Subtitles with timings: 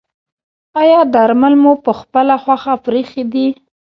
[0.81, 3.47] ایا درمل مو پخپله خوښه پریښي دي؟